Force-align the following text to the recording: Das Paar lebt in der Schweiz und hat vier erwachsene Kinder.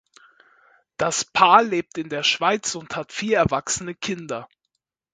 Das 0.97 1.23
Paar 1.23 1.61
lebt 1.61 1.99
in 1.99 2.09
der 2.09 2.23
Schweiz 2.23 2.73
und 2.73 2.95
hat 2.95 3.11
vier 3.13 3.37
erwachsene 3.37 3.93
Kinder. 3.93 4.49